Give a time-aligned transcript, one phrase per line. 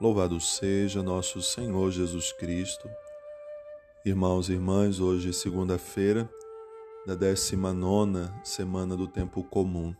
[0.00, 2.88] Louvado seja nosso Senhor Jesus Cristo.
[4.02, 6.26] Irmãos e irmãs, hoje é segunda-feira
[7.06, 9.94] da 19 semana do tempo comum.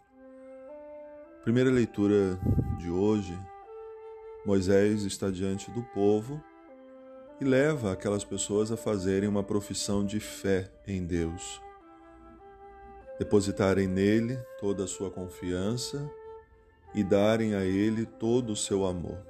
[1.42, 2.40] Primeira leitura
[2.78, 3.38] de hoje,
[4.46, 6.42] Moisés está diante do povo
[7.38, 11.60] e leva aquelas pessoas a fazerem uma profissão de fé em Deus.
[13.18, 16.10] Depositarem nele toda a sua confiança
[16.94, 19.29] e darem a ele todo o seu amor.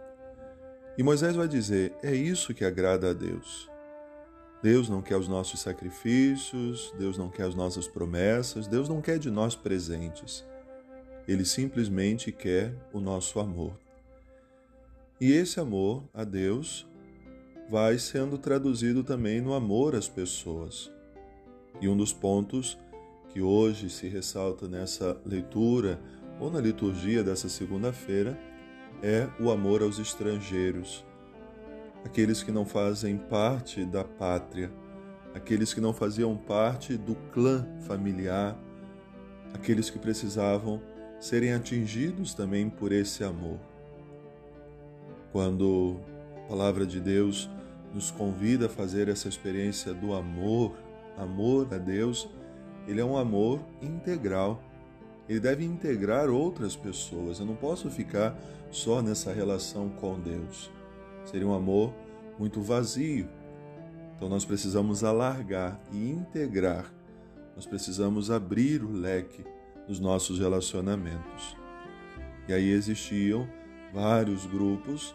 [1.01, 3.71] E Moisés vai dizer: é isso que agrada a Deus.
[4.63, 9.19] Deus não quer os nossos sacrifícios, Deus não quer as nossas promessas, Deus não quer
[9.19, 10.45] de nós presentes.
[11.27, 13.73] Ele simplesmente quer o nosso amor.
[15.19, 16.87] E esse amor a Deus
[17.71, 20.93] vai sendo traduzido também no amor às pessoas.
[21.81, 22.77] E um dos pontos
[23.31, 25.99] que hoje se ressalta nessa leitura
[26.39, 28.39] ou na liturgia dessa segunda-feira
[29.03, 31.05] é o amor aos estrangeiros,
[32.05, 34.71] aqueles que não fazem parte da pátria,
[35.35, 38.57] aqueles que não faziam parte do clã familiar,
[39.55, 40.81] aqueles que precisavam
[41.19, 43.59] serem atingidos também por esse amor.
[45.33, 46.01] Quando
[46.45, 47.49] a palavra de Deus
[47.95, 50.75] nos convida a fazer essa experiência do amor,
[51.17, 52.29] amor a Deus,
[52.87, 54.63] ele é um amor integral
[55.31, 57.39] ele deve integrar outras pessoas.
[57.39, 58.37] Eu não posso ficar
[58.69, 60.69] só nessa relação com Deus.
[61.25, 61.95] Seria um amor
[62.37, 63.29] muito vazio.
[64.17, 66.93] Então nós precisamos alargar e integrar.
[67.55, 69.45] Nós precisamos abrir o leque
[69.87, 71.57] dos nossos relacionamentos.
[72.49, 73.49] E aí existiam
[73.95, 75.15] vários grupos,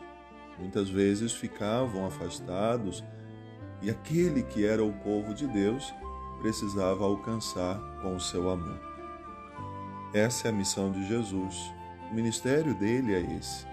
[0.58, 3.04] muitas vezes ficavam afastados,
[3.82, 5.94] e aquele que era o povo de Deus
[6.42, 8.95] precisava alcançar com o seu amor.
[10.16, 11.74] Essa é a missão de Jesus.
[12.10, 13.68] O ministério dele é esse: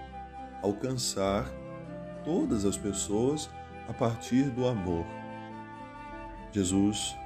[0.60, 1.48] alcançar
[2.24, 3.48] todas as pessoas
[3.88, 5.06] a partir do amor.
[6.50, 7.16] Jesus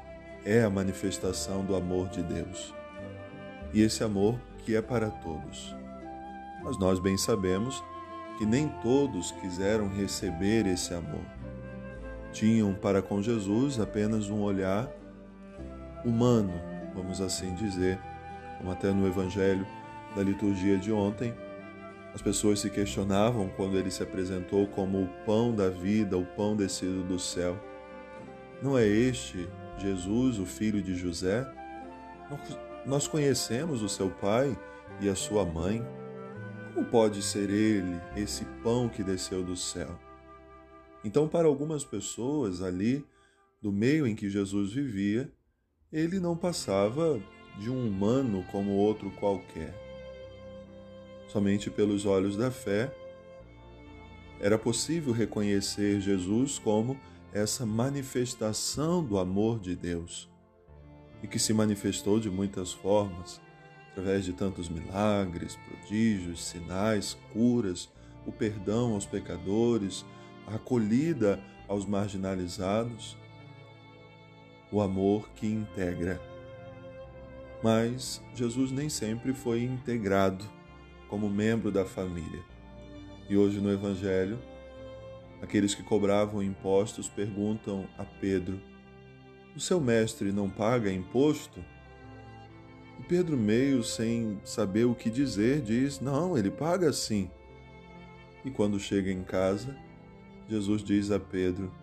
[0.45, 2.75] é a manifestação do amor de Deus.
[3.73, 5.75] E esse amor que é para todos.
[6.63, 7.83] Mas nós bem sabemos
[8.37, 11.25] que nem todos quiseram receber esse amor.
[12.35, 14.91] Tinham para com Jesus apenas um olhar
[16.05, 16.53] humano,
[16.95, 17.99] vamos assim dizer,
[18.59, 19.67] como até no Evangelho
[20.15, 21.35] da liturgia de ontem,
[22.15, 26.57] as pessoas se questionavam quando ele se apresentou como o pão da vida, o pão
[26.57, 27.59] descido do céu.
[28.63, 29.47] Não é este
[29.79, 31.47] Jesus, o filho de José?
[32.87, 34.59] Nós conhecemos o seu pai
[35.01, 35.87] e a sua mãe.
[36.73, 39.99] Como pode ser ele esse pão que desceu do céu?
[41.05, 43.05] Então, para algumas pessoas ali,
[43.61, 45.31] do meio em que Jesus vivia,
[45.93, 47.21] ele não passava
[47.59, 49.75] de um humano como outro qualquer.
[51.29, 52.93] Somente pelos olhos da fé
[54.41, 56.99] era possível reconhecer Jesus como
[57.33, 60.29] essa manifestação do amor de Deus
[61.23, 63.41] e que se manifestou de muitas formas,
[63.91, 67.91] através de tantos milagres, prodígios, sinais, curas,
[68.27, 70.05] o perdão aos pecadores,
[70.47, 73.17] a acolhida aos marginalizados,
[74.71, 76.21] o amor que integra
[77.67, 80.45] mas Jesus nem sempre foi integrado
[81.09, 82.45] como membro da família.
[83.29, 84.39] E hoje no Evangelho,
[85.43, 88.61] aqueles que cobravam impostos perguntam a Pedro:
[89.57, 91.59] O seu mestre não paga imposto?
[93.01, 97.29] E Pedro, meio sem saber o que dizer, diz: Não, ele paga sim.
[98.45, 99.77] E quando chega em casa,
[100.49, 101.75] Jesus diz a Pedro: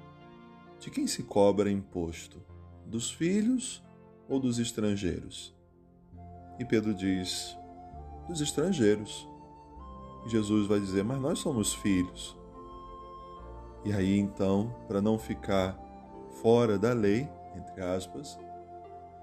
[0.79, 2.41] De quem se cobra imposto?
[2.85, 3.83] Dos filhos
[4.29, 5.53] ou dos estrangeiros?
[6.59, 7.57] E Pedro diz:
[8.27, 9.27] dos estrangeiros.
[10.25, 12.37] E Jesus vai dizer: mas nós somos filhos.
[13.85, 15.77] E aí então, para não ficar
[16.41, 18.39] fora da lei, entre aspas,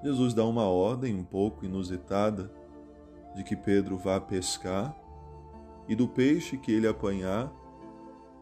[0.02, 2.50] Jesus dá uma ordem um pouco inusitada
[3.34, 4.94] de que Pedro vá pescar
[5.88, 7.52] e do peixe que ele apanhar,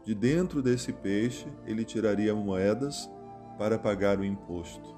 [0.04, 3.10] de dentro desse peixe ele tiraria moedas
[3.56, 4.96] para pagar o imposto.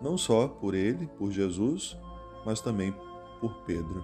[0.00, 1.96] Não só por ele, por Jesus,
[2.44, 2.94] mas também
[3.44, 4.02] por Pedro.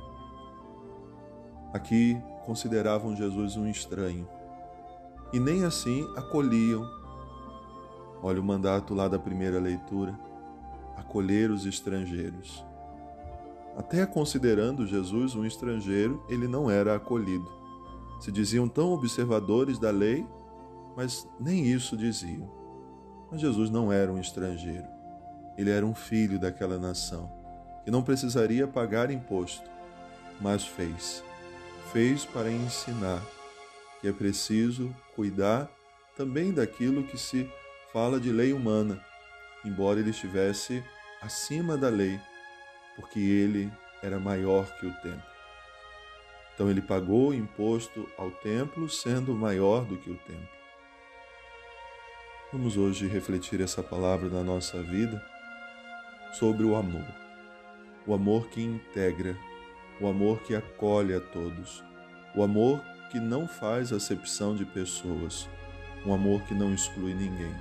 [1.72, 4.28] Aqui consideravam Jesus um estranho
[5.32, 6.86] e nem assim acolhiam.
[8.22, 10.18] Olha o mandato lá da primeira leitura:
[10.94, 12.62] acolher os estrangeiros.
[13.78, 17.50] Até considerando Jesus um estrangeiro, ele não era acolhido.
[18.20, 20.26] Se diziam tão observadores da lei,
[20.94, 22.46] mas nem isso diziam.
[23.30, 24.86] Mas Jesus não era um estrangeiro.
[25.56, 27.39] Ele era um filho daquela nação
[27.84, 29.68] que não precisaria pagar imposto,
[30.40, 31.22] mas fez.
[31.92, 33.20] Fez para ensinar,
[34.00, 35.68] que é preciso cuidar
[36.16, 37.50] também daquilo que se
[37.92, 39.04] fala de lei humana,
[39.64, 40.84] embora ele estivesse
[41.20, 42.20] acima da lei,
[42.96, 43.72] porque ele
[44.02, 45.30] era maior que o templo.
[46.54, 50.48] Então ele pagou imposto ao templo, sendo maior do que o templo.
[52.52, 55.24] Vamos hoje refletir essa palavra na nossa vida
[56.32, 57.19] sobre o amor.
[58.06, 59.36] O amor que integra,
[60.00, 61.84] o amor que acolhe a todos,
[62.34, 62.80] o amor
[63.10, 65.48] que não faz acepção de pessoas,
[66.06, 67.54] um amor que não exclui ninguém.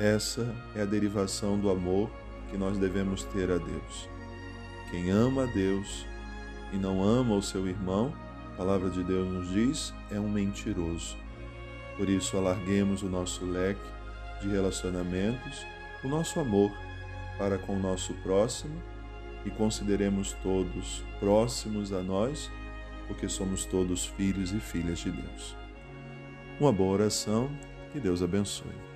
[0.00, 2.10] Essa é a derivação do amor
[2.50, 4.08] que nós devemos ter a Deus.
[4.90, 6.04] Quem ama a Deus
[6.72, 8.12] e não ama o seu irmão,
[8.52, 11.16] a palavra de Deus nos diz, é um mentiroso.
[11.96, 13.88] Por isso, alarguemos o nosso leque
[14.42, 15.64] de relacionamentos,
[16.02, 16.72] o nosso amor
[17.38, 18.82] para com o nosso próximo
[19.46, 22.50] e consideremos todos próximos a nós,
[23.06, 25.56] porque somos todos filhos e filhas de Deus.
[26.60, 27.48] Uma boa oração,
[27.92, 28.95] que Deus abençoe.